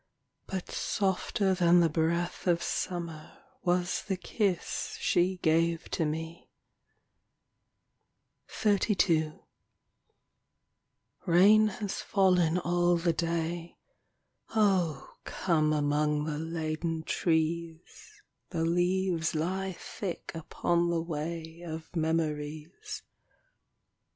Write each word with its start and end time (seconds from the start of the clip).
—But 0.47 0.71
softer 0.71 1.53
than 1.53 1.79
the 1.79 1.87
breath 1.87 2.47
of 2.47 2.63
summer 2.63 3.37
Was 3.61 4.01
the 4.07 4.17
kiss 4.17 4.97
she 4.99 5.37
gave 5.43 5.89
to 5.91 6.05
me. 6.07 6.49
XXXII 8.49 9.33
Rain 11.27 11.67
has 11.67 12.01
fallen 12.01 12.57
all 12.57 12.97
the 12.97 13.13
day. 13.13 13.77
O 14.55 15.15
come 15.23 15.71
among 15.71 16.23
the 16.25 16.39
laden 16.39 17.03
trees: 17.03 18.23
The 18.49 18.65
leaves 18.65 19.35
lie 19.35 19.73
thick 19.73 20.31
upon 20.33 20.89
the 20.89 20.99
way 21.03 21.61
Of 21.63 21.95
memories. 21.95 23.03